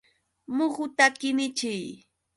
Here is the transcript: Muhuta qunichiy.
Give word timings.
Muhuta 0.55 1.05
qunichiy. 1.19 1.85